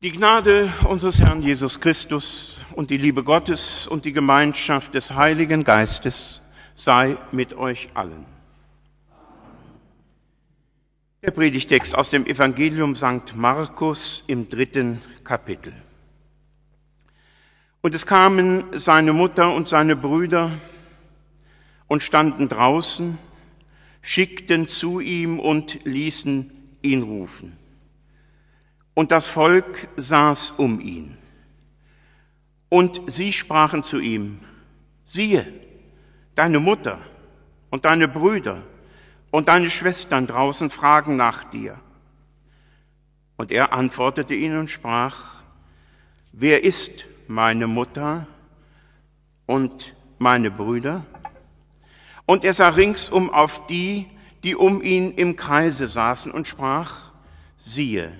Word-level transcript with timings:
Die 0.00 0.12
Gnade 0.12 0.72
unseres 0.88 1.18
Herrn 1.18 1.42
Jesus 1.42 1.80
Christus 1.80 2.64
und 2.76 2.90
die 2.90 2.98
Liebe 2.98 3.24
Gottes 3.24 3.88
und 3.88 4.04
die 4.04 4.12
Gemeinschaft 4.12 4.94
des 4.94 5.16
Heiligen 5.16 5.64
Geistes 5.64 6.40
sei 6.76 7.16
mit 7.32 7.54
euch 7.54 7.88
allen. 7.94 8.24
Der 11.20 11.32
Predigtext 11.32 11.96
aus 11.96 12.10
dem 12.10 12.26
Evangelium 12.26 12.94
St. 12.94 13.34
Markus 13.34 14.22
im 14.28 14.48
dritten 14.48 15.02
Kapitel. 15.24 15.72
Und 17.80 17.92
es 17.92 18.06
kamen 18.06 18.66
seine 18.74 19.12
Mutter 19.12 19.52
und 19.52 19.66
seine 19.66 19.96
Brüder 19.96 20.52
und 21.88 22.04
standen 22.04 22.48
draußen, 22.48 23.18
schickten 24.00 24.68
zu 24.68 25.00
ihm 25.00 25.40
und 25.40 25.84
ließen 25.84 26.52
ihn 26.82 27.02
rufen. 27.02 27.56
Und 28.98 29.12
das 29.12 29.28
Volk 29.28 29.86
saß 29.96 30.54
um 30.56 30.80
ihn. 30.80 31.16
Und 32.68 33.00
sie 33.06 33.32
sprachen 33.32 33.84
zu 33.84 34.00
ihm, 34.00 34.40
siehe, 35.04 35.46
deine 36.34 36.58
Mutter 36.58 36.98
und 37.70 37.84
deine 37.84 38.08
Brüder 38.08 38.64
und 39.30 39.46
deine 39.46 39.70
Schwestern 39.70 40.26
draußen 40.26 40.68
fragen 40.70 41.14
nach 41.14 41.44
dir. 41.44 41.78
Und 43.36 43.52
er 43.52 43.72
antwortete 43.72 44.34
ihnen 44.34 44.58
und 44.58 44.68
sprach, 44.68 45.44
wer 46.32 46.64
ist 46.64 47.04
meine 47.28 47.68
Mutter 47.68 48.26
und 49.46 49.94
meine 50.18 50.50
Brüder? 50.50 51.06
Und 52.26 52.44
er 52.44 52.52
sah 52.52 52.70
ringsum 52.70 53.30
auf 53.30 53.64
die, 53.68 54.08
die 54.42 54.56
um 54.56 54.82
ihn 54.82 55.12
im 55.12 55.36
Kreise 55.36 55.86
saßen 55.86 56.32
und 56.32 56.48
sprach, 56.48 57.12
siehe, 57.58 58.12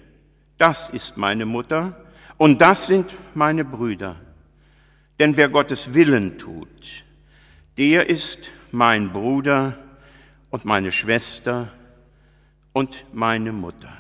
das 0.59 0.91
ist 0.91 1.17
meine 1.17 1.47
Mutter 1.47 2.05
und 2.37 2.61
das 2.61 2.87
sind 2.87 3.17
meine 3.35 3.65
Brüder. 3.65 4.17
Denn 5.19 5.37
wer 5.37 5.49
Gottes 5.49 5.95
Willen 5.95 6.39
tut, 6.39 7.05
der 7.77 8.09
ist 8.09 8.51
mein 8.71 9.13
Bruder 9.13 9.79
und 10.51 10.65
meine 10.65 10.93
Schwester 10.93 11.73
und 12.73 13.05
meine 13.13 13.53
Mutter. 13.53 13.93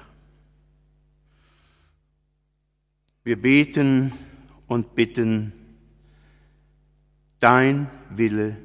Wir 3.24 3.40
beten 3.40 4.12
und 4.66 4.94
bitten, 4.94 5.52
dein 7.40 7.90
Wille 8.10 8.56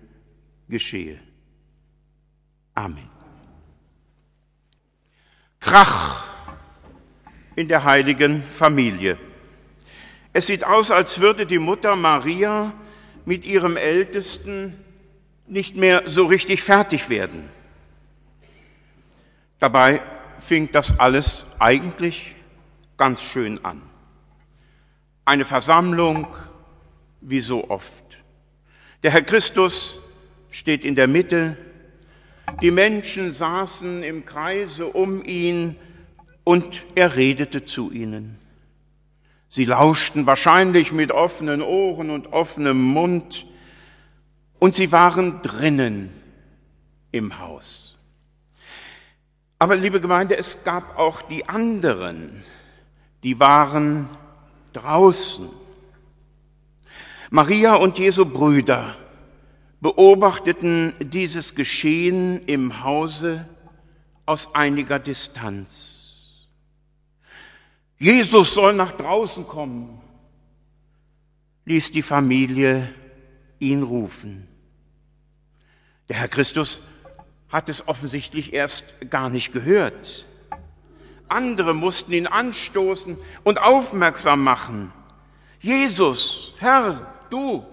geschehe. 0.67 1.19
Amen. 2.73 3.09
Krach 5.59 6.32
in 7.55 7.67
der 7.67 7.83
heiligen 7.83 8.43
Familie. 8.43 9.17
Es 10.33 10.47
sieht 10.47 10.63
aus, 10.63 10.89
als 10.91 11.19
würde 11.19 11.45
die 11.45 11.59
Mutter 11.59 11.95
Maria 11.95 12.73
mit 13.25 13.45
ihrem 13.45 13.77
Ältesten 13.77 14.77
nicht 15.47 15.75
mehr 15.75 16.03
so 16.07 16.25
richtig 16.25 16.63
fertig 16.63 17.09
werden. 17.09 17.49
Dabei 19.59 20.01
fing 20.39 20.69
das 20.71 20.99
alles 20.99 21.45
eigentlich 21.59 22.35
ganz 22.97 23.21
schön 23.21 23.63
an. 23.63 23.81
Eine 25.25 25.45
Versammlung 25.45 26.27
wie 27.21 27.39
so 27.39 27.69
oft. 27.69 28.03
Der 29.03 29.11
Herr 29.11 29.21
Christus 29.21 29.99
steht 30.49 30.83
in 30.83 30.95
der 30.95 31.07
Mitte, 31.07 31.57
die 32.61 32.71
Menschen 32.71 33.31
saßen 33.31 34.03
im 34.03 34.25
Kreise 34.25 34.87
um 34.87 35.23
ihn 35.23 35.77
und 36.43 36.83
er 36.95 37.15
redete 37.15 37.65
zu 37.65 37.91
ihnen. 37.91 38.37
Sie 39.49 39.65
lauschten 39.65 40.25
wahrscheinlich 40.25 40.91
mit 40.91 41.11
offenen 41.11 41.61
Ohren 41.61 42.09
und 42.09 42.33
offenem 42.33 42.81
Mund 42.81 43.45
und 44.59 44.75
sie 44.75 44.91
waren 44.91 45.41
drinnen 45.41 46.09
im 47.11 47.39
Haus. 47.39 47.97
Aber 49.59 49.75
liebe 49.75 50.01
Gemeinde, 50.01 50.37
es 50.37 50.63
gab 50.63 50.97
auch 50.97 51.21
die 51.21 51.47
anderen, 51.47 52.43
die 53.23 53.39
waren 53.39 54.09
draußen. 54.73 55.47
Maria 57.29 57.75
und 57.75 57.97
Jesu 57.97 58.25
Brüder 58.25 58.95
beobachteten 59.79 60.93
dieses 60.99 61.55
Geschehen 61.55 62.45
im 62.47 62.83
Hause 62.83 63.47
aus 64.25 64.55
einiger 64.55 64.99
Distanz. 64.99 66.02
Jesus 68.03 68.53
soll 68.53 68.73
nach 68.73 68.91
draußen 68.91 69.47
kommen, 69.47 70.01
ließ 71.63 71.93
die 71.93 72.01
Familie 72.01 72.93
ihn 73.59 73.81
rufen. 73.81 74.45
Der 76.09 76.17
Herr 76.17 76.27
Christus 76.27 76.81
hat 77.47 77.69
es 77.69 77.87
offensichtlich 77.87 78.51
erst 78.51 78.83
gar 79.09 79.29
nicht 79.29 79.53
gehört. 79.53 80.25
Andere 81.29 81.73
mussten 81.73 82.11
ihn 82.11 82.27
anstoßen 82.27 83.17
und 83.45 83.61
aufmerksam 83.61 84.43
machen. 84.43 84.91
Jesus, 85.61 86.55
Herr, 86.59 87.09
du, 87.29 87.65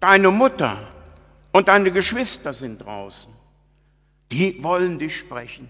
deine 0.00 0.30
Mutter, 0.30 0.88
und 1.52 1.68
deine 1.68 1.92
Geschwister 1.92 2.54
sind 2.54 2.78
draußen. 2.78 3.30
Die 4.30 4.64
wollen 4.64 4.98
dich 4.98 5.18
sprechen. 5.18 5.68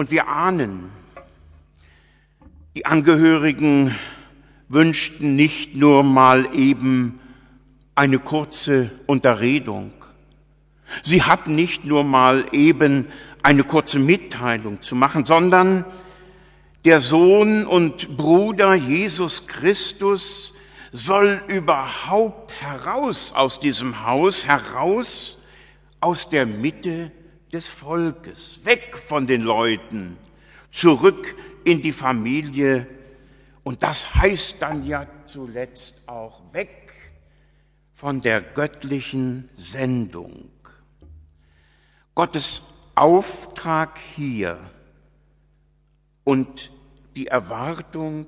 Und 0.00 0.10
wir 0.10 0.28
ahnen, 0.28 0.88
die 2.74 2.86
Angehörigen 2.86 3.94
wünschten 4.70 5.36
nicht 5.36 5.76
nur 5.76 6.04
mal 6.04 6.54
eben 6.54 7.20
eine 7.94 8.18
kurze 8.18 8.90
Unterredung. 9.04 9.92
Sie 11.02 11.22
hatten 11.22 11.54
nicht 11.54 11.84
nur 11.84 12.02
mal 12.02 12.46
eben 12.52 13.08
eine 13.42 13.62
kurze 13.62 13.98
Mitteilung 13.98 14.80
zu 14.80 14.96
machen, 14.96 15.26
sondern 15.26 15.84
der 16.86 17.00
Sohn 17.00 17.66
und 17.66 18.16
Bruder 18.16 18.72
Jesus 18.72 19.48
Christus 19.48 20.54
soll 20.92 21.42
überhaupt 21.46 22.54
heraus 22.54 23.34
aus 23.34 23.60
diesem 23.60 24.06
Haus, 24.06 24.46
heraus 24.46 25.36
aus 26.00 26.30
der 26.30 26.46
Mitte 26.46 27.12
des 27.52 27.68
Volkes, 27.68 28.60
weg 28.64 28.96
von 28.96 29.26
den 29.26 29.42
Leuten, 29.42 30.16
zurück 30.72 31.34
in 31.64 31.82
die 31.82 31.92
Familie. 31.92 32.86
Und 33.62 33.82
das 33.82 34.14
heißt 34.14 34.62
dann 34.62 34.84
ja 34.86 35.06
zuletzt 35.26 35.94
auch 36.06 36.42
weg 36.52 36.92
von 37.94 38.20
der 38.20 38.40
göttlichen 38.40 39.50
Sendung. 39.56 40.50
Gottes 42.14 42.62
Auftrag 42.94 43.98
hier 43.98 44.58
und 46.24 46.70
die 47.16 47.26
Erwartung 47.26 48.26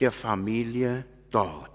der 0.00 0.12
Familie 0.12 1.04
dort. 1.30 1.70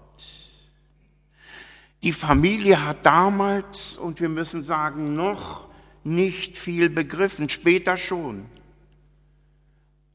Die 2.02 2.12
Familie 2.12 2.84
hat 2.84 3.06
damals, 3.06 3.96
und 3.96 4.20
wir 4.20 4.28
müssen 4.28 4.62
sagen, 4.62 5.14
noch 5.14 5.68
nicht 6.04 6.58
viel 6.58 6.90
begriffen, 6.90 7.48
später 7.48 7.96
schon. 7.96 8.46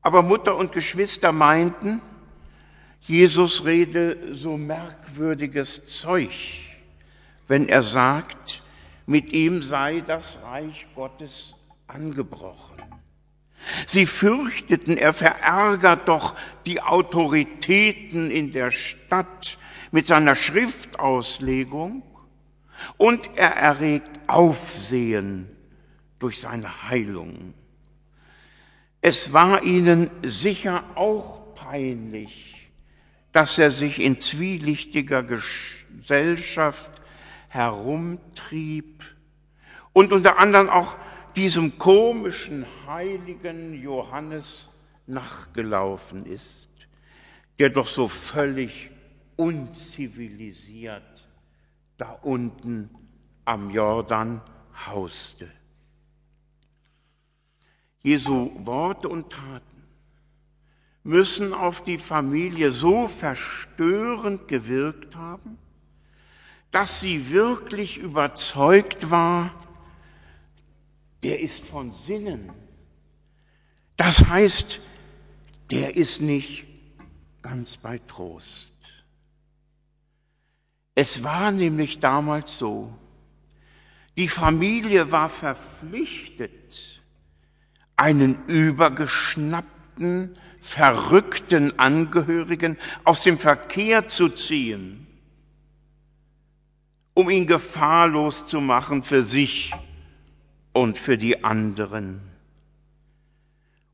Aber 0.01 0.21
Mutter 0.21 0.55
und 0.55 0.71
Geschwister 0.71 1.31
meinten, 1.31 2.01
Jesus 3.01 3.65
rede 3.65 4.35
so 4.35 4.55
merkwürdiges 4.55 5.87
Zeug, 5.87 6.29
wenn 7.47 7.67
er 7.67 7.83
sagt, 7.83 8.61
mit 9.07 9.33
ihm 9.33 9.63
sei 9.63 10.01
das 10.01 10.39
Reich 10.43 10.85
Gottes 10.95 11.55
angebrochen. 11.87 12.77
Sie 13.87 14.05
fürchteten, 14.05 14.97
er 14.97 15.13
verärgert 15.13 16.07
doch 16.07 16.35
die 16.65 16.81
Autoritäten 16.81 18.31
in 18.31 18.51
der 18.53 18.71
Stadt 18.71 19.57
mit 19.91 20.05
seiner 20.07 20.35
Schriftauslegung 20.35 22.03
und 22.97 23.27
er 23.35 23.55
erregt 23.55 24.19
Aufsehen 24.27 25.49
durch 26.19 26.39
seine 26.39 26.89
Heilung. 26.89 27.53
Es 29.01 29.31
war 29.33 29.63
ihnen 29.63 30.11
sicher 30.23 30.83
auch 30.95 31.55
peinlich, 31.55 32.69
dass 33.31 33.57
er 33.57 33.71
sich 33.71 33.99
in 33.99 34.19
zwielichtiger 34.19 35.23
Gesellschaft 35.23 36.91
herumtrieb 37.47 39.03
und 39.93 40.11
unter 40.11 40.37
anderem 40.39 40.69
auch 40.69 40.95
diesem 41.35 41.77
komischen 41.77 42.65
heiligen 42.85 43.81
Johannes 43.81 44.69
nachgelaufen 45.07 46.25
ist, 46.25 46.69
der 47.59 47.69
doch 47.69 47.87
so 47.87 48.07
völlig 48.07 48.91
unzivilisiert 49.35 51.03
da 51.97 52.11
unten 52.11 52.89
am 53.45 53.71
Jordan 53.71 54.41
hauste. 54.85 55.49
Jesu 58.01 58.51
Worte 58.65 59.09
und 59.09 59.31
Taten 59.31 59.83
müssen 61.03 61.53
auf 61.53 61.83
die 61.83 61.97
Familie 61.97 62.71
so 62.71 63.07
verstörend 63.07 64.47
gewirkt 64.47 65.15
haben, 65.15 65.57
dass 66.71 66.99
sie 66.99 67.29
wirklich 67.29 67.97
überzeugt 67.97 69.09
war, 69.09 69.51
der 71.23 71.39
ist 71.41 71.65
von 71.65 71.93
Sinnen. 71.93 72.51
Das 73.97 74.25
heißt, 74.25 74.81
der 75.71 75.95
ist 75.95 76.21
nicht 76.21 76.65
ganz 77.41 77.77
bei 77.77 77.99
Trost. 77.99 78.73
Es 80.95 81.23
war 81.23 81.51
nämlich 81.51 81.99
damals 81.99 82.57
so, 82.57 82.93
die 84.17 84.29
Familie 84.29 85.11
war 85.11 85.29
verpflichtet, 85.29 86.98
einen 87.99 88.45
übergeschnappten, 88.47 90.37
verrückten 90.61 91.77
Angehörigen 91.77 92.77
aus 93.03 93.23
dem 93.23 93.37
Verkehr 93.37 94.07
zu 94.07 94.29
ziehen, 94.29 95.05
um 97.13 97.29
ihn 97.29 97.45
gefahrlos 97.45 98.45
zu 98.45 98.61
machen 98.61 99.03
für 99.03 99.23
sich 99.23 99.73
und 100.71 100.97
für 100.97 101.17
die 101.17 101.43
anderen. 101.43 102.21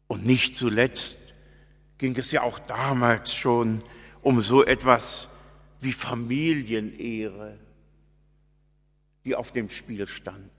Und 0.07 0.23
nicht 0.23 0.55
zuletzt 0.55 1.17
ging 1.97 2.15
es 2.15 2.31
ja 2.31 2.43
auch 2.43 2.59
damals 2.59 3.33
schon 3.33 3.81
um 4.21 4.41
so 4.41 4.63
etwas 4.63 5.29
wie 5.79 5.93
Familienehre, 5.93 7.57
die 9.23 9.35
auf 9.35 9.51
dem 9.51 9.69
Spiel 9.69 10.05
stand. 10.07 10.51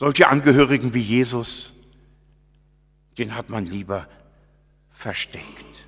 Solche 0.00 0.28
Angehörigen 0.28 0.94
wie 0.94 1.02
Jesus, 1.02 1.74
den 3.18 3.34
hat 3.36 3.50
man 3.50 3.66
lieber 3.66 4.08
versteckt. 4.88 5.84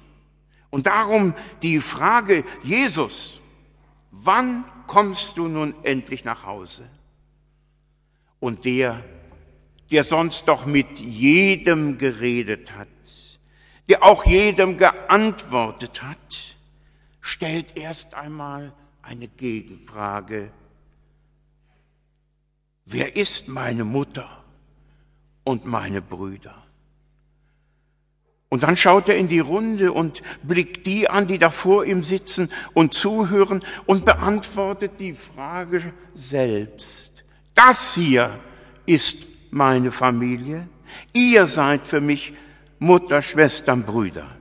Und 0.69 0.87
darum 0.87 1.35
die 1.63 1.81
Frage, 1.81 2.45
Jesus, 2.63 3.41
wann 4.11 4.67
kommst 4.87 5.39
du 5.39 5.49
nun 5.49 5.75
endlich 5.83 6.25
nach 6.25 6.45
Hause? 6.45 6.87
Und 8.39 8.67
der, 8.67 9.03
der 9.91 10.05
sonst 10.05 10.47
doch 10.47 10.67
mit 10.67 10.99
jedem 10.99 11.97
geredet 11.97 12.77
hat, 12.77 12.89
der 13.89 14.03
auch 14.03 14.27
jedem 14.27 14.77
geantwortet 14.77 16.03
hat, 16.03 16.59
stellt 17.23 17.79
erst 17.79 18.13
einmal 18.13 18.75
eine 19.01 19.29
Gegenfrage. 19.29 20.53
Wer 22.93 23.17
ist 23.17 23.49
meine 23.49 23.85
Mutter 23.85 24.45
und 25.45 25.65
meine 25.65 26.03
Brüder? 26.03 26.63
Und 28.51 28.65
dann 28.65 28.77
schaut 28.77 29.09
er 29.09 29.17
in 29.17 29.29
die 29.29 29.39
Runde 29.39 29.93
und 29.93 30.21
blickt 30.43 30.87
die 30.87 31.09
an, 31.09 31.27
die 31.27 31.39
da 31.39 31.49
vor 31.49 31.87
ihm 31.87 32.05
sitzen 32.05 32.51
und 32.75 32.93
zuhören 32.93 33.65
und 33.87 34.05
beantwortet 34.05 35.01
die 35.01 35.15
Frage 35.15 35.95
selbst. 36.13 37.25
Das 37.55 37.95
hier 37.95 38.39
ist 38.85 39.27
meine 39.51 39.91
Familie. 39.91 40.69
Ihr 41.15 41.47
seid 41.47 41.87
für 41.87 42.03
mich 42.03 42.35
Mutter, 42.79 43.23
Schwestern, 43.23 43.85
Brüder. 43.85 44.37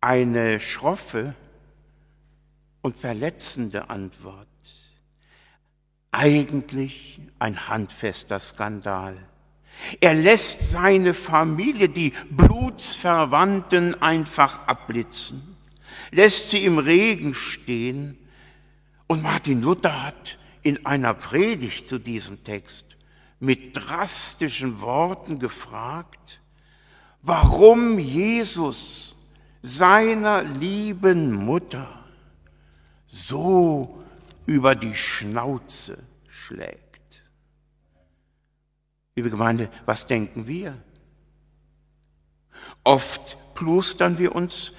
Eine 0.00 0.60
schroffe 0.60 1.34
und 2.82 2.96
verletzende 2.96 3.90
Antwort. 3.90 4.46
Eigentlich 6.16 7.20
ein 7.40 7.68
handfester 7.68 8.38
Skandal. 8.38 9.16
Er 10.00 10.14
lässt 10.14 10.70
seine 10.70 11.12
Familie, 11.12 11.88
die 11.88 12.12
Blutsverwandten, 12.30 14.00
einfach 14.00 14.68
abblitzen, 14.68 15.56
lässt 16.12 16.50
sie 16.50 16.64
im 16.64 16.78
Regen 16.78 17.34
stehen. 17.34 18.16
Und 19.08 19.24
Martin 19.24 19.60
Luther 19.60 20.04
hat 20.04 20.38
in 20.62 20.86
einer 20.86 21.14
Predigt 21.14 21.88
zu 21.88 21.98
diesem 21.98 22.44
Text 22.44 22.96
mit 23.40 23.76
drastischen 23.76 24.80
Worten 24.80 25.40
gefragt, 25.40 26.40
warum 27.22 27.98
Jesus 27.98 29.16
seiner 29.62 30.44
lieben 30.44 31.32
Mutter 31.32 31.88
so 33.08 34.03
über 34.46 34.74
die 34.74 34.94
Schnauze 34.94 35.98
schlägt. 36.28 36.80
Liebe 39.16 39.30
Gemeinde, 39.30 39.70
was 39.86 40.06
denken 40.06 40.46
wir? 40.46 40.76
Oft 42.82 43.38
plustern 43.54 44.18
wir 44.18 44.34
uns 44.34 44.72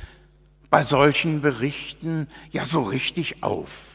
bei 0.70 0.84
solchen 0.84 1.42
Berichten 1.42 2.28
ja 2.52 2.66
so 2.66 2.84
richtig 2.84 3.44
auf. 3.44 3.92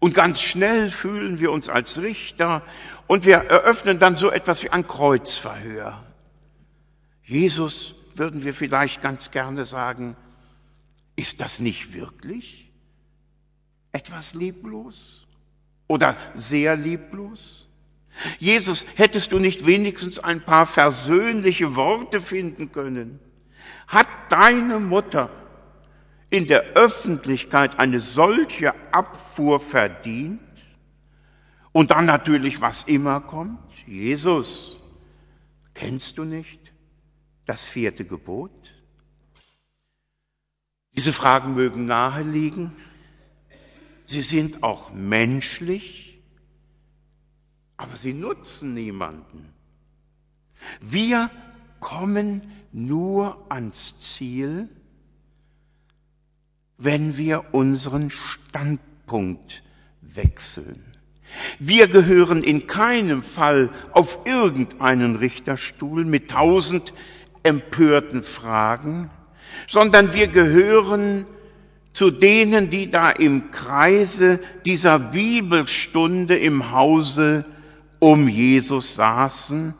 Und 0.00 0.14
ganz 0.14 0.40
schnell 0.40 0.90
fühlen 0.90 1.38
wir 1.38 1.52
uns 1.52 1.68
als 1.68 1.98
Richter 1.98 2.62
und 3.06 3.24
wir 3.24 3.36
eröffnen 3.36 3.98
dann 3.98 4.16
so 4.16 4.30
etwas 4.30 4.62
wie 4.64 4.70
ein 4.70 4.86
Kreuzverhör. 4.86 6.04
Jesus, 7.22 7.94
würden 8.14 8.44
wir 8.44 8.54
vielleicht 8.54 9.02
ganz 9.02 9.30
gerne 9.30 9.64
sagen, 9.64 10.16
ist 11.16 11.40
das 11.40 11.60
nicht 11.60 11.94
wirklich 11.94 12.63
etwas 13.94 14.34
lieblos 14.34 15.26
oder 15.86 16.16
sehr 16.34 16.76
lieblos? 16.76 17.68
Jesus, 18.38 18.84
hättest 18.96 19.32
du 19.32 19.38
nicht 19.38 19.66
wenigstens 19.66 20.18
ein 20.18 20.44
paar 20.44 20.66
versöhnliche 20.66 21.74
Worte 21.76 22.20
finden 22.20 22.72
können? 22.72 23.18
Hat 23.86 24.08
deine 24.28 24.78
Mutter 24.80 25.30
in 26.30 26.46
der 26.46 26.62
Öffentlichkeit 26.74 27.78
eine 27.78 28.00
solche 28.00 28.74
Abfuhr 28.92 29.60
verdient? 29.60 30.40
Und 31.72 31.90
dann 31.90 32.06
natürlich, 32.06 32.60
was 32.60 32.84
immer 32.84 33.20
kommt. 33.20 33.58
Jesus, 33.86 34.80
kennst 35.74 36.18
du 36.18 36.24
nicht 36.24 36.60
das 37.46 37.64
vierte 37.64 38.04
Gebot? 38.04 38.52
Diese 40.96 41.12
Fragen 41.12 41.54
mögen 41.54 41.86
nahe 41.86 42.22
liegen. 42.22 42.76
Sie 44.14 44.22
sind 44.22 44.62
auch 44.62 44.92
menschlich, 44.92 46.20
aber 47.76 47.96
sie 47.96 48.12
nutzen 48.12 48.72
niemanden. 48.72 49.52
Wir 50.80 51.32
kommen 51.80 52.42
nur 52.70 53.44
ans 53.50 53.98
Ziel, 53.98 54.68
wenn 56.78 57.16
wir 57.16 57.52
unseren 57.52 58.08
Standpunkt 58.08 59.64
wechseln. 60.00 60.96
Wir 61.58 61.88
gehören 61.88 62.44
in 62.44 62.68
keinem 62.68 63.24
Fall 63.24 63.70
auf 63.90 64.20
irgendeinen 64.26 65.16
Richterstuhl 65.16 66.04
mit 66.04 66.30
tausend 66.30 66.94
empörten 67.42 68.22
Fragen, 68.22 69.10
sondern 69.66 70.12
wir 70.12 70.28
gehören 70.28 71.26
zu 71.94 72.10
denen, 72.10 72.70
die 72.70 72.90
da 72.90 73.10
im 73.10 73.52
Kreise 73.52 74.40
dieser 74.66 74.98
Bibelstunde 74.98 76.36
im 76.36 76.72
Hause 76.72 77.46
um 78.00 78.28
Jesus 78.28 78.96
saßen 78.96 79.74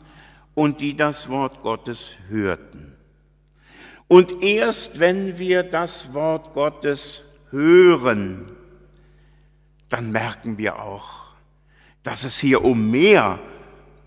und 0.55 0.79
die 0.79 0.95
das 0.95 1.29
Wort 1.29 1.61
Gottes 1.61 2.15
hörten. 2.29 2.95
Und 4.07 4.41
erst 4.43 4.99
wenn 4.99 5.37
wir 5.37 5.63
das 5.63 6.13
Wort 6.13 6.53
Gottes 6.53 7.31
hören, 7.49 8.49
dann 9.89 10.11
merken 10.11 10.57
wir 10.57 10.79
auch, 10.79 11.35
dass 12.03 12.23
es 12.23 12.39
hier 12.39 12.63
um 12.63 12.91
mehr 12.91 13.39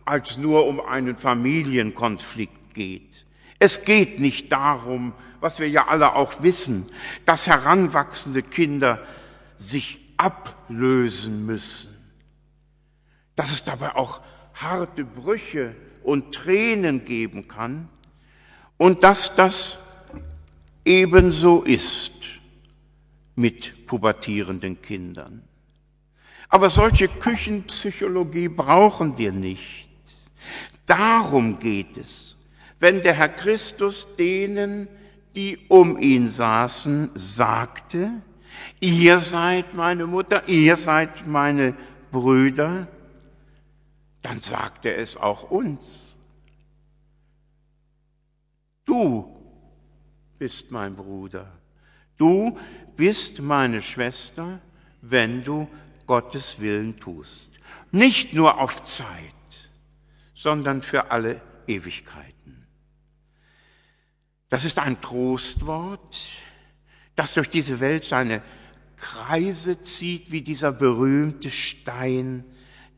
als 0.06 0.38
nur 0.38 0.66
um 0.66 0.80
einen 0.80 1.16
Familienkonflikt 1.16 2.74
geht. 2.74 3.26
Es 3.58 3.84
geht 3.84 4.20
nicht 4.20 4.52
darum, 4.52 5.12
was 5.40 5.58
wir 5.58 5.68
ja 5.68 5.88
alle 5.88 6.14
auch 6.14 6.42
wissen, 6.42 6.86
dass 7.24 7.46
heranwachsende 7.46 8.42
Kinder 8.42 9.04
sich 9.56 10.00
ablösen 10.16 11.46
müssen, 11.46 11.94
dass 13.36 13.52
es 13.52 13.64
dabei 13.64 13.94
auch 13.94 14.20
harte 14.54 15.04
Brüche 15.04 15.74
und 16.02 16.34
Tränen 16.34 17.04
geben 17.04 17.48
kann 17.48 17.88
und 18.76 19.02
dass 19.02 19.34
das 19.34 19.78
ebenso 20.84 21.62
ist 21.62 22.12
mit 23.36 23.86
pubertierenden 23.86 24.80
Kindern. 24.82 25.42
Aber 26.48 26.70
solche 26.70 27.08
Küchenpsychologie 27.08 28.48
brauchen 28.48 29.18
wir 29.18 29.32
nicht. 29.32 29.88
Darum 30.86 31.58
geht 31.58 31.96
es, 31.98 32.37
wenn 32.80 33.02
der 33.02 33.14
Herr 33.14 33.28
Christus 33.28 34.16
denen, 34.16 34.88
die 35.34 35.58
um 35.68 35.98
ihn 35.98 36.28
saßen, 36.28 37.10
sagte, 37.14 38.10
ihr 38.80 39.20
seid 39.20 39.74
meine 39.74 40.06
Mutter, 40.06 40.48
ihr 40.48 40.76
seid 40.76 41.26
meine 41.26 41.76
Brüder, 42.10 42.88
dann 44.22 44.40
sagt 44.40 44.84
er 44.84 44.98
es 44.98 45.16
auch 45.16 45.50
uns. 45.50 46.18
Du 48.84 49.36
bist 50.38 50.70
mein 50.70 50.96
Bruder. 50.96 51.52
Du 52.16 52.58
bist 52.96 53.40
meine 53.40 53.82
Schwester, 53.82 54.60
wenn 55.02 55.44
du 55.44 55.68
Gottes 56.06 56.60
Willen 56.60 56.98
tust. 56.98 57.50
Nicht 57.92 58.34
nur 58.34 58.60
auf 58.60 58.82
Zeit, 58.82 59.06
sondern 60.34 60.82
für 60.82 61.10
alle 61.10 61.40
Ewigkeiten. 61.66 62.66
Das 64.48 64.64
ist 64.64 64.78
ein 64.78 65.00
Trostwort, 65.00 66.18
das 67.16 67.34
durch 67.34 67.50
diese 67.50 67.80
Welt 67.80 68.04
seine 68.04 68.42
Kreise 68.96 69.80
zieht, 69.82 70.32
wie 70.32 70.42
dieser 70.42 70.72
berühmte 70.72 71.50
Stein, 71.50 72.44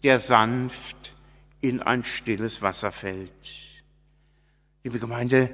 der 0.02 0.19
sanft 0.19 1.14
in 1.61 1.83
ein 1.83 2.04
stilles 2.04 2.62
Wasser 2.62 2.92
fällt. 2.92 3.30
Liebe 4.83 4.99
Gemeinde, 4.99 5.50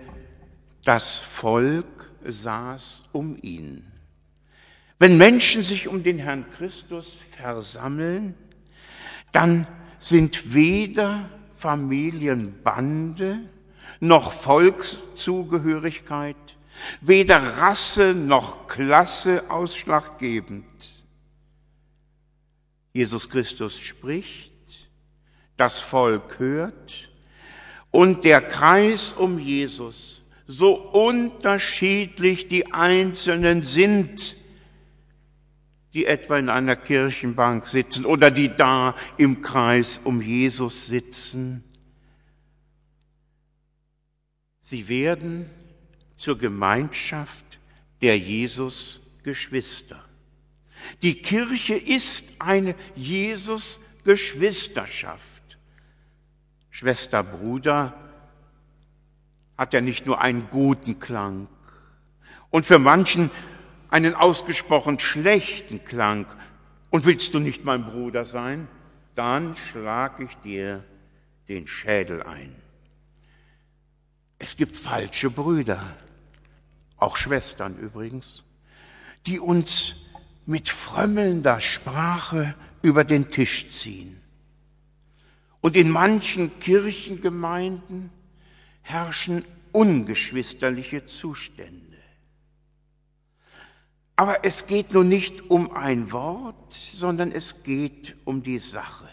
das 0.85 1.17
Volk 1.17 2.11
saß 2.25 3.05
um 3.12 3.38
ihn. 3.43 3.85
Wenn 4.99 5.19
Menschen 5.19 5.62
sich 5.62 5.88
um 5.88 6.03
den 6.03 6.19
Herrn 6.19 6.47
Christus 6.53 7.19
versammeln, 7.33 8.35
dann 9.33 9.67
sind 9.99 10.55
weder 10.55 11.29
Familienbande 11.57 13.41
noch 14.00 14.33
Volkszugehörigkeit, 14.33 16.37
weder 17.00 17.59
Rasse 17.59 18.15
noch 18.15 18.67
Klasse 18.67 19.50
ausschlaggebend. 19.50 20.65
Jesus 22.93 23.29
Christus 23.29 23.79
spricht, 23.79 24.53
das 25.57 25.81
Volk 25.81 26.38
hört 26.38 27.11
und 27.91 28.25
der 28.25 28.41
Kreis 28.41 29.12
um 29.12 29.38
Jesus, 29.38 30.23
so 30.47 30.75
unterschiedlich 30.75 32.49
die 32.49 32.73
Einzelnen 32.73 33.62
sind, 33.62 34.37
die 35.93 36.07
etwa 36.07 36.38
in 36.38 36.50
einer 36.50 36.76
Kirchenbank 36.76 37.67
sitzen 37.67 38.05
oder 38.05 38.31
die 38.31 38.55
da 38.55 38.95
im 39.17 39.41
Kreis 39.41 40.00
um 40.05 40.21
Jesus 40.21 40.87
sitzen. 40.87 41.65
Sie 44.68 44.88
werden 44.88 45.49
zur 46.16 46.38
Gemeinschaft 46.38 47.61
der 48.02 48.18
Jesus-Geschwister. 48.18 50.04
Die 51.02 51.23
Kirche 51.23 51.76
ist 51.76 52.25
eine 52.40 52.75
Jesus-Geschwisterschaft. 52.96 55.23
Schwester, 56.70 57.23
Bruder 57.23 57.94
hat 59.56 59.73
ja 59.73 59.80
nicht 59.80 60.04
nur 60.04 60.20
einen 60.20 60.49
guten 60.50 60.99
Klang 60.99 61.46
und 62.50 62.66
für 62.66 62.80
manchen 62.80 63.30
einen 63.88 64.16
ausgesprochen 64.16 64.99
schlechten 64.99 65.85
Klang. 65.85 66.26
Und 66.90 67.06
willst 67.06 67.35
du 67.35 67.38
nicht 67.38 67.64
mein 67.64 67.85
Bruder 67.85 68.25
sein? 68.25 68.66
Dann 69.14 69.54
schlag 69.54 70.18
ich 70.18 70.35
dir 70.38 70.82
den 71.49 71.68
Schädel 71.68 72.25
ein. 72.25 72.65
Es 74.47 74.57
gibt 74.57 74.76
falsche 74.76 75.29
Brüder, 75.29 75.81
auch 76.99 77.17
Schwestern 77.17 77.76
übrigens, 77.79 78.45
die 79.26 79.41
uns 79.41 79.97
mit 80.47 80.69
frömmelnder 80.69 81.61
Sprache 81.61 82.55
über 82.81 83.03
den 83.03 83.33
Tisch 83.33 83.69
ziehen. 83.71 84.23
Und 85.61 85.75
in 85.75 85.91
manchen 85.91 86.61
Kirchengemeinden 86.61 88.11
herrschen 88.83 89.45
ungeschwisterliche 89.73 91.07
Zustände. 91.07 91.99
Aber 94.15 94.45
es 94.45 94.69
geht 94.69 94.93
nun 94.93 95.09
nicht 95.09 95.50
um 95.50 95.73
ein 95.73 96.12
Wort, 96.12 96.73
sondern 96.73 97.33
es 97.33 97.65
geht 97.65 98.15
um 98.25 98.45
die 98.45 98.59
Sache. 98.59 99.09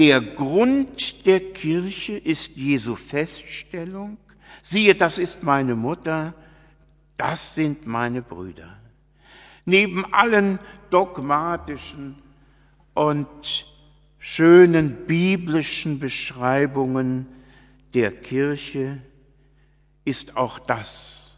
Der 0.00 0.22
Grund 0.22 1.26
der 1.26 1.52
Kirche 1.52 2.16
ist 2.16 2.56
Jesu 2.56 2.94
Feststellung, 2.94 4.16
siehe, 4.62 4.94
das 4.94 5.18
ist 5.18 5.42
meine 5.42 5.74
Mutter, 5.74 6.32
das 7.18 7.54
sind 7.54 7.86
meine 7.86 8.22
Brüder. 8.22 8.78
Neben 9.66 10.10
allen 10.14 10.58
dogmatischen 10.88 12.16
und 12.94 13.66
schönen 14.18 15.04
biblischen 15.04 15.98
Beschreibungen 15.98 17.26
der 17.92 18.10
Kirche 18.10 19.02
ist 20.06 20.34
auch 20.34 20.58
das 20.60 21.36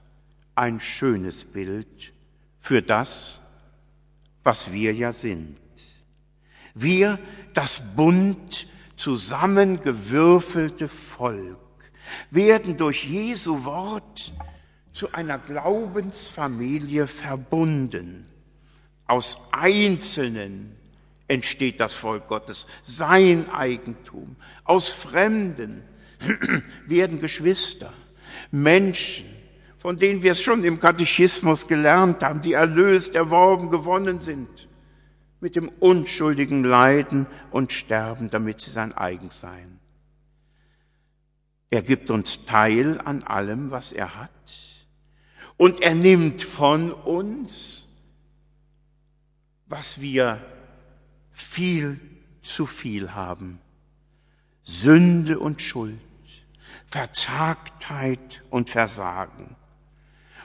ein 0.54 0.78
schönes 0.78 1.45
Bild 1.45 2.12
für 2.61 2.81
das, 2.81 3.40
was 4.45 4.71
wir 4.71 4.95
ja 4.95 5.12
sind. 5.12 5.62
Wir, 6.75 7.19
das 7.55 7.83
bunt 7.97 8.67
zusammengewürfelte 8.97 10.88
Volk, 10.88 11.59
werden 12.31 12.76
durch 12.76 13.05
Jesu 13.05 13.64
Wort 13.64 14.33
zu 14.93 15.12
einer 15.12 15.38
Glaubensfamilie 15.38 17.07
verbunden. 17.07 18.29
Aus 19.07 19.38
Einzelnen 19.50 20.76
entsteht 21.29 21.81
das 21.81 21.95
Volk 21.95 22.29
Gottes, 22.29 22.67
sein 22.83 23.49
Eigentum. 23.50 24.37
Aus 24.64 24.91
Fremden 24.91 25.83
werden 26.87 27.21
Geschwister, 27.21 27.93
Menschen, 28.50 29.26
von 29.79 29.99
denen 29.99 30.23
wir 30.23 30.33
es 30.33 30.43
schon 30.43 30.62
im 30.62 30.79
Katechismus 30.79 31.67
gelernt 31.67 32.23
haben, 32.23 32.41
die 32.41 32.52
erlöst, 32.52 33.14
erworben, 33.14 33.71
gewonnen 33.71 34.21
sind, 34.21 34.69
mit 35.43 35.57
dem 35.57 35.69
unschuldigen 35.69 36.63
Leiden 36.63 37.27
und 37.51 37.73
Sterben, 37.73 38.31
damit 38.31 38.61
sie 38.61 38.71
sein 38.71 38.93
eigen 38.93 39.31
seien. 39.31 39.81
Er 41.69 41.83
gibt 41.83 42.13
uns 42.13 42.45
teil 42.45 43.01
an 43.01 43.25
allem, 43.25 43.73
was 43.73 43.91
er 43.91 44.15
hat. 44.15 44.31
Und 45.57 45.81
er 45.81 45.97
nimmt 45.97 46.43
von 46.43 46.93
uns, 46.93 47.89
was 49.67 50.01
wir 50.01 50.41
viel 51.33 52.01
zu 52.43 52.65
viel 52.65 53.13
haben. 53.13 53.59
Sünde 54.63 55.41
und 55.41 55.61
Schuld, 55.61 55.99
Verzagtheit 56.87 58.45
und 58.49 58.71
Versagen. 58.71 59.57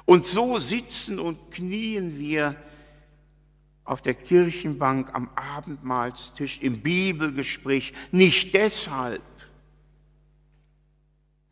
Und 0.06 0.26
so 0.26 0.58
sitzen 0.58 1.20
und 1.20 1.52
knien 1.52 2.18
wir 2.18 2.56
auf 3.88 4.02
der 4.02 4.14
Kirchenbank 4.14 5.16
am 5.16 5.30
Abendmahlstisch 5.36 6.60
im 6.62 6.82
Bibelgespräch 6.82 7.94
nicht 8.12 8.54
deshalb, 8.54 9.22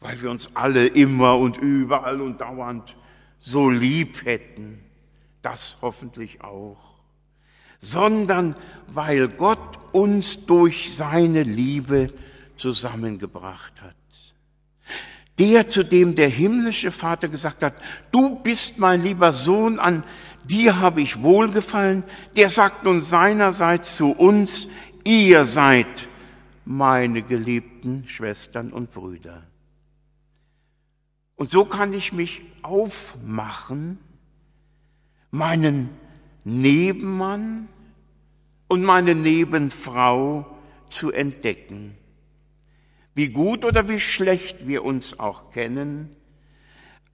weil 0.01 0.22
wir 0.22 0.30
uns 0.30 0.51
alle 0.54 0.86
immer 0.86 1.38
und 1.38 1.58
überall 1.58 2.22
und 2.22 2.42
dauernd 2.42 2.96
so 3.39 3.70
lieb 3.70 4.25
hätten, 4.25 4.84
das 5.42 5.77
hoffentlich 5.82 6.42
auch, 6.42 7.00
sondern 7.80 8.56
weil 8.88 9.30
Gott 9.30 9.80
uns 9.94 10.46
durch 10.46 10.94
seine 10.94 11.44
Liebe 11.44 12.13
zusammengebracht 12.58 13.82
hat. 13.82 13.96
Der, 15.38 15.68
zu 15.68 15.84
dem 15.84 16.15
der 16.15 16.30
himmlische 16.30 16.92
Vater 16.92 17.27
gesagt 17.27 17.63
hat, 17.63 17.75
du 18.12 18.42
bist 18.42 18.80
mein 18.80 19.04
lieber 19.04 19.32
Sohn, 19.32 19.80
an 19.80 20.04
dir 20.48 20.80
habe 20.80 21.02
ich 21.02 21.22
wohlgefallen, 21.22 22.04
der 22.36 22.50
sagt 22.50 22.84
nun 22.84 23.02
seinerseits 23.02 23.96
zu 23.98 24.12
uns, 24.12 24.68
ihr 25.04 25.46
seid 25.46 26.08
meine 26.66 27.22
geliebten 27.22 28.08
Schwestern 28.08 28.72
und 28.72 28.92
Brüder. 28.92 29.44
Und 31.36 31.50
so 31.50 31.66
kann 31.66 31.94
ich 31.94 32.14
mich 32.14 32.42
aufmachen, 32.62 34.00
meinen 35.32 35.90
Nebenmann 36.44 37.68
und 38.68 38.84
meine 38.84 39.16
Nebenfrau 39.16 40.46
zu 40.90 41.12
entdecken. 41.12 41.98
Wie 43.14 43.30
gut 43.30 43.66
oder 43.66 43.88
wie 43.88 44.00
schlecht 44.00 44.68
wir 44.68 44.84
uns 44.84 45.20
auch 45.20 45.52
kennen, 45.52 46.16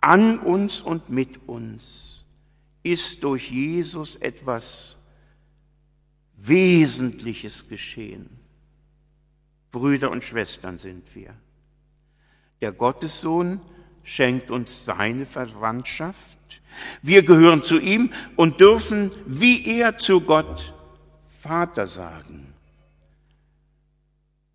an 0.01 0.39
uns 0.39 0.81
und 0.81 1.09
mit 1.09 1.47
uns 1.47 2.10
ist 2.83 3.23
durch 3.23 3.49
Jesus 3.49 4.15
etwas 4.15 4.97
Wesentliches 6.37 7.67
geschehen. 7.67 8.29
Brüder 9.71 10.11
und 10.11 10.23
Schwestern 10.23 10.77
sind 10.77 11.15
wir. 11.15 11.33
Der 12.61 12.71
Gottessohn 12.71 13.61
schenkt 14.03 14.51
uns 14.51 14.85
seine 14.85 15.25
Verwandtschaft 15.25 16.39
wir 17.01 17.23
gehören 17.23 17.63
zu 17.63 17.79
ihm 17.79 18.11
und 18.35 18.59
dürfen 18.59 19.11
wie 19.25 19.79
er 19.79 19.97
zu 19.97 20.21
Gott 20.21 20.73
Vater 21.29 21.87
sagen. 21.87 22.53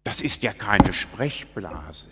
Das 0.05 0.21
ist 0.21 0.43
ja 0.43 0.53
keine 0.53 0.93
Sprechblase. 0.93 2.09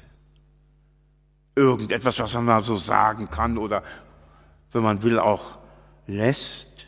irgendetwas, 1.56 2.18
was 2.18 2.34
man 2.34 2.46
mal 2.46 2.64
so 2.64 2.76
sagen 2.76 3.30
kann 3.30 3.58
oder, 3.58 3.84
wenn 4.72 4.82
man 4.82 5.04
will, 5.04 5.20
auch 5.20 5.58
lässt. 6.06 6.86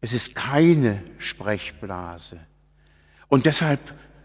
Es 0.00 0.12
ist 0.12 0.34
keine 0.34 1.02
Sprechblase. 1.18 2.38
Und 3.28 3.46
deshalb 3.46 3.80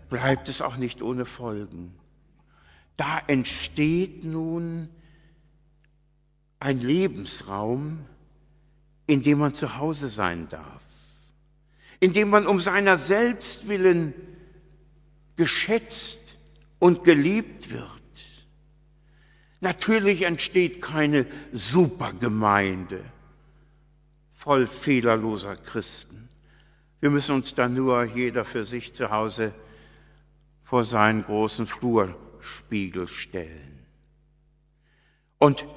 bleibt 0.09 0.49
es 0.49 0.61
auch 0.61 0.77
nicht 0.77 1.01
ohne 1.01 1.25
Folgen. 1.25 1.93
Da 2.97 3.19
entsteht 3.27 4.23
nun 4.23 4.89
ein 6.59 6.79
Lebensraum, 6.79 8.05
in 9.07 9.23
dem 9.23 9.39
man 9.39 9.53
zu 9.53 9.77
Hause 9.77 10.09
sein 10.09 10.47
darf, 10.47 10.83
in 11.99 12.13
dem 12.13 12.29
man 12.29 12.45
um 12.45 12.61
seiner 12.61 12.97
selbst 12.97 13.67
willen 13.67 14.13
geschätzt 15.35 16.19
und 16.79 17.03
geliebt 17.03 17.71
wird. 17.71 18.00
Natürlich 19.61 20.23
entsteht 20.23 20.81
keine 20.81 21.25
Supergemeinde 21.53 23.03
voll 24.33 24.65
fehlerloser 24.65 25.55
Christen. 25.55 26.27
Wir 26.99 27.11
müssen 27.11 27.35
uns 27.35 27.53
da 27.53 27.69
nur 27.69 28.03
jeder 28.03 28.43
für 28.43 28.65
sich 28.65 28.93
zu 28.93 29.11
Hause 29.11 29.53
vor 30.63 30.83
seinen 30.83 31.23
großen 31.23 31.67
Flurspiegel 31.67 33.07
stellen. 33.07 33.85
Und 35.37 35.67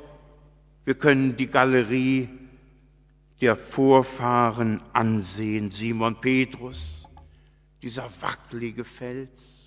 wir 0.87 0.95
können 0.95 1.37
die 1.37 1.49
Galerie 1.49 2.31
der 3.43 3.57
Vorfahren 3.57 4.81
ansehen. 4.95 5.71
Simon 5.71 6.19
Petrus, 6.23 7.07
dieser 7.83 8.09
wackelige 8.23 8.85
Fels, 8.85 9.63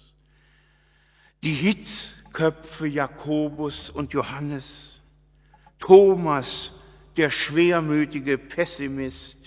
die 1.43 1.53
Hitzköpfe 1.53 2.87
Jakobus 2.87 3.89
und 3.89 4.13
Johannes, 4.13 5.01
Thomas, 5.79 6.73
der 7.15 7.29
schwermütige 7.29 8.37
Pessimist, 8.37 9.37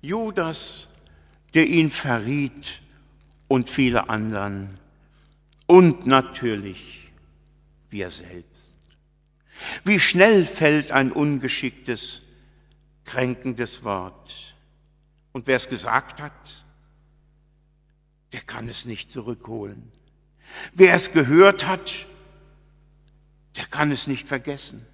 Judas, 0.00 0.88
der 1.54 1.66
ihn 1.66 1.90
verriet 1.90 2.82
und 3.48 3.70
viele 3.70 4.08
anderen 4.08 4.78
und 5.66 6.06
natürlich 6.06 7.10
wir 7.90 8.10
selbst. 8.10 8.76
Wie 9.84 10.00
schnell 10.00 10.46
fällt 10.46 10.90
ein 10.90 11.12
ungeschicktes, 11.12 12.22
kränkendes 13.04 13.84
Wort. 13.84 14.56
Und 15.32 15.46
wer 15.46 15.56
es 15.56 15.68
gesagt 15.68 16.20
hat, 16.20 16.64
der 18.32 18.40
kann 18.40 18.68
es 18.68 18.84
nicht 18.84 19.12
zurückholen. 19.12 19.92
Wer 20.72 20.94
es 20.94 21.12
gehört 21.12 21.66
hat, 21.66 22.06
der 23.56 23.66
kann 23.66 23.90
es 23.90 24.06
nicht 24.06 24.28
vergessen. 24.28 24.84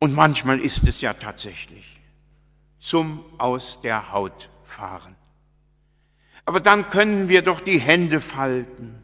Und 0.00 0.14
manchmal 0.14 0.60
ist 0.60 0.84
es 0.84 1.00
ja 1.00 1.12
tatsächlich 1.14 2.00
zum 2.78 3.24
aus 3.38 3.80
der 3.80 4.12
Haut 4.12 4.50
fahren. 4.64 5.16
Aber 6.44 6.60
dann 6.60 6.88
können 6.88 7.28
wir 7.28 7.42
doch 7.42 7.60
die 7.60 7.78
Hände 7.78 8.20
falten. 8.20 9.02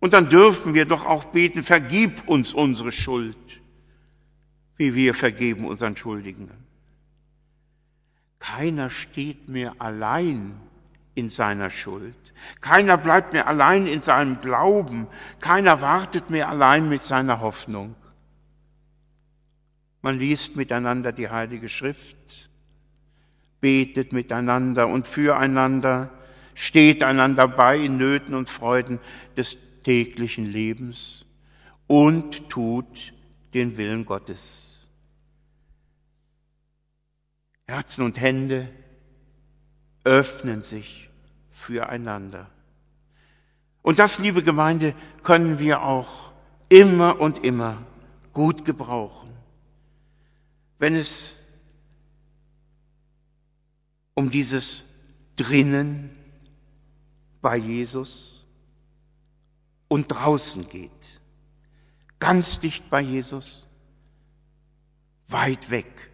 Und 0.00 0.12
dann 0.12 0.28
dürfen 0.28 0.74
wir 0.74 0.84
doch 0.84 1.06
auch 1.06 1.24
beten, 1.26 1.62
vergib 1.62 2.28
uns 2.28 2.52
unsere 2.52 2.92
Schuld, 2.92 3.36
wie 4.76 4.94
wir 4.94 5.14
vergeben 5.14 5.64
unseren 5.64 5.96
Schuldigen. 5.96 6.50
Keiner 8.38 8.90
steht 8.90 9.48
mehr 9.48 9.76
allein 9.78 10.60
in 11.14 11.30
seiner 11.30 11.70
Schuld. 11.70 12.27
Keiner 12.60 12.96
bleibt 12.96 13.32
mehr 13.32 13.46
allein 13.46 13.86
in 13.86 14.02
seinem 14.02 14.40
Glauben. 14.40 15.06
Keiner 15.40 15.80
wartet 15.80 16.30
mehr 16.30 16.48
allein 16.48 16.88
mit 16.88 17.02
seiner 17.02 17.40
Hoffnung. 17.40 17.94
Man 20.02 20.18
liest 20.18 20.56
miteinander 20.56 21.12
die 21.12 21.28
Heilige 21.28 21.68
Schrift, 21.68 22.48
betet 23.60 24.12
miteinander 24.12 24.88
und 24.88 25.06
füreinander, 25.06 26.10
steht 26.54 27.02
einander 27.02 27.48
bei 27.48 27.78
in 27.78 27.96
Nöten 27.96 28.34
und 28.34 28.48
Freuden 28.48 29.00
des 29.36 29.58
täglichen 29.82 30.46
Lebens 30.46 31.24
und 31.86 32.48
tut 32.48 33.12
den 33.54 33.76
Willen 33.76 34.06
Gottes. 34.06 34.88
Herzen 37.66 38.04
und 38.04 38.20
Hände 38.20 38.68
öffnen 40.04 40.62
sich 40.62 41.07
füreinander. 41.58 42.48
Und 43.82 43.98
das, 43.98 44.18
liebe 44.18 44.42
Gemeinde, 44.42 44.94
können 45.22 45.58
wir 45.58 45.82
auch 45.82 46.32
immer 46.68 47.20
und 47.20 47.44
immer 47.44 47.84
gut 48.32 48.64
gebrauchen. 48.64 49.32
Wenn 50.78 50.94
es 50.94 51.36
um 54.14 54.30
dieses 54.30 54.84
drinnen 55.36 56.10
bei 57.40 57.56
Jesus 57.56 58.44
und 59.88 60.08
draußen 60.08 60.68
geht, 60.68 60.90
ganz 62.18 62.60
dicht 62.60 62.88
bei 62.90 63.00
Jesus, 63.00 63.66
weit 65.28 65.70
weg 65.70 66.10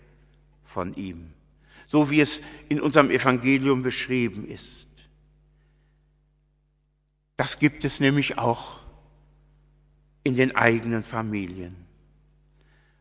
von 0.64 0.94
ihm, 0.94 1.32
so 1.86 2.10
wie 2.10 2.20
es 2.20 2.40
in 2.68 2.80
unserem 2.80 3.10
Evangelium 3.10 3.82
beschrieben 3.82 4.46
ist. 4.48 4.93
Das 7.36 7.58
gibt 7.58 7.84
es 7.84 8.00
nämlich 8.00 8.38
auch 8.38 8.80
in 10.22 10.36
den 10.36 10.56
eigenen 10.56 11.02
Familien. 11.02 11.76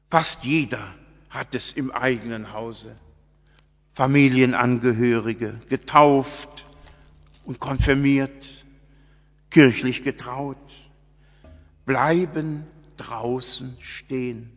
Fast 0.09 0.43
jeder 0.43 0.93
hat 1.29 1.55
es 1.55 1.71
im 1.71 1.91
eigenen 1.91 2.53
Hause. 2.53 2.95
Familienangehörige, 3.93 5.61
getauft 5.69 6.65
und 7.45 7.59
konfirmiert, 7.59 8.47
kirchlich 9.51 10.03
getraut, 10.03 10.57
bleiben 11.85 12.65
draußen 12.97 13.77
stehen, 13.79 14.51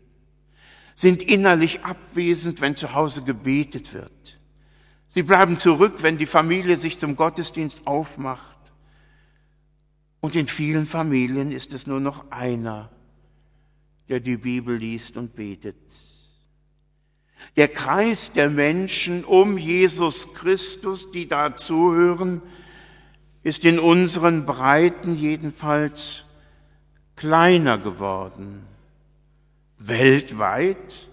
sind 0.94 1.22
innerlich 1.22 1.84
abwesend, 1.84 2.62
wenn 2.62 2.76
zu 2.76 2.94
Hause 2.94 3.22
gebetet 3.22 3.92
wird. 3.92 4.38
Sie 5.08 5.22
bleiben 5.22 5.58
zurück, 5.58 6.02
wenn 6.02 6.18
die 6.18 6.26
Familie 6.26 6.76
sich 6.76 6.98
zum 6.98 7.16
Gottesdienst 7.16 7.86
aufmacht. 7.86 8.55
Und 10.26 10.34
in 10.34 10.48
vielen 10.48 10.86
Familien 10.86 11.52
ist 11.52 11.72
es 11.72 11.86
nur 11.86 12.00
noch 12.00 12.32
einer, 12.32 12.90
der 14.08 14.18
die 14.18 14.36
Bibel 14.36 14.76
liest 14.76 15.16
und 15.16 15.36
betet. 15.36 15.76
Der 17.54 17.68
Kreis 17.68 18.32
der 18.32 18.50
Menschen 18.50 19.24
um 19.24 19.56
Jesus 19.56 20.34
Christus, 20.34 21.12
die 21.12 21.28
da 21.28 21.54
zuhören, 21.54 22.42
ist 23.44 23.64
in 23.64 23.78
unseren 23.78 24.46
Breiten 24.46 25.14
jedenfalls 25.14 26.24
kleiner 27.14 27.78
geworden. 27.78 28.66
Weltweit 29.78 31.08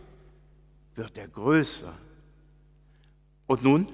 wird 0.95 1.19
er 1.19 1.27
größer. 1.27 1.93
Und 3.45 3.61
nun? 3.61 3.87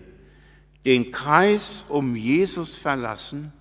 den 0.85 1.13
Kreis 1.13 1.85
um 1.89 2.17
Jesus 2.17 2.77
verlassen, 2.77 3.53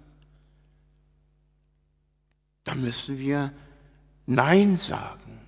dann 2.63 2.81
müssen 2.81 3.17
wir 3.17 3.51
Nein 4.25 4.77
sagen 4.77 5.39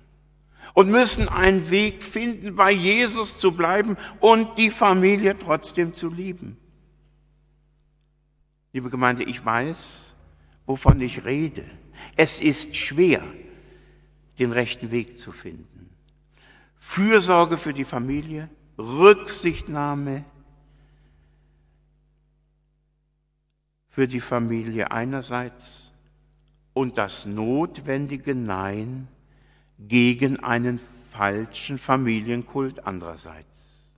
und 0.74 0.90
müssen 0.90 1.28
einen 1.28 1.70
Weg 1.70 2.02
finden, 2.02 2.56
bei 2.56 2.70
Jesus 2.70 3.38
zu 3.38 3.52
bleiben 3.52 3.96
und 4.20 4.58
die 4.58 4.70
Familie 4.70 5.38
trotzdem 5.38 5.94
zu 5.94 6.08
lieben. 6.10 6.56
Liebe 8.72 8.90
Gemeinde, 8.90 9.22
ich 9.22 9.44
weiß, 9.44 10.14
wovon 10.66 11.00
ich 11.00 11.24
rede. 11.24 11.64
Es 12.16 12.40
ist 12.40 12.76
schwer, 12.76 13.22
den 14.38 14.50
rechten 14.50 14.90
Weg 14.90 15.18
zu 15.18 15.30
finden. 15.30 15.90
Fürsorge 16.76 17.56
für 17.56 17.72
die 17.72 17.84
Familie, 17.84 18.50
Rücksichtnahme 18.76 20.24
für 23.88 24.08
die 24.08 24.20
Familie 24.20 24.90
einerseits 24.90 25.83
und 26.74 26.98
das 26.98 27.24
notwendige 27.24 28.34
Nein 28.34 29.08
gegen 29.78 30.40
einen 30.40 30.80
falschen 31.10 31.78
Familienkult 31.78 32.86
andererseits. 32.86 33.90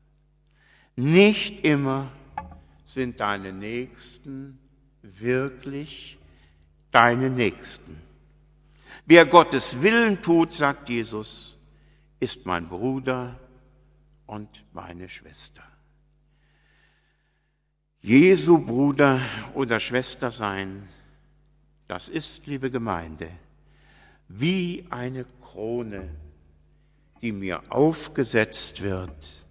Nicht 0.94 1.60
immer 1.60 2.12
sind 2.84 3.20
deine 3.20 3.52
Nächsten 3.52 4.58
wirklich 5.02 6.18
deine 6.90 7.30
Nächsten. 7.30 8.00
Wer 9.04 9.26
Gottes 9.26 9.82
Willen 9.82 10.22
tut, 10.22 10.52
sagt 10.52 10.88
Jesus, 10.88 11.58
ist 12.20 12.46
mein 12.46 12.68
Bruder 12.68 13.38
und 14.26 14.64
meine 14.72 15.08
Schwester. 15.08 15.62
Jesu 18.00 18.58
Bruder 18.58 19.20
oder 19.54 19.80
Schwester 19.80 20.30
sein, 20.30 20.88
das 21.88 22.08
ist, 22.08 22.46
liebe 22.46 22.70
Gemeinde, 22.70 23.28
wie 24.28 24.86
eine 24.90 25.24
Krone, 25.42 26.08
die 27.22 27.32
mir 27.32 27.62
aufgesetzt 27.70 28.82
wird 28.82 29.44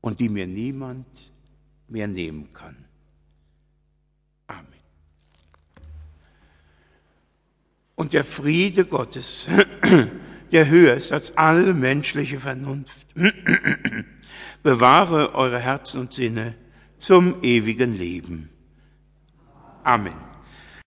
und 0.00 0.20
die 0.20 0.28
mir 0.28 0.46
niemand 0.46 1.06
mehr 1.88 2.06
nehmen 2.06 2.52
kann. 2.52 2.76
Amen. 4.46 4.66
Und 7.94 8.12
der 8.12 8.24
Friede 8.24 8.84
Gottes, 8.84 9.46
der 10.52 10.68
höher 10.68 10.94
ist 10.94 11.12
als 11.12 11.36
alle 11.36 11.74
menschliche 11.74 12.38
Vernunft, 12.38 13.06
bewahre 14.62 15.34
eure 15.34 15.58
Herzen 15.58 16.00
und 16.00 16.12
Sinne 16.12 16.54
zum 16.98 17.42
ewigen 17.42 17.98
Leben. 17.98 18.48
Amen. 19.82 20.31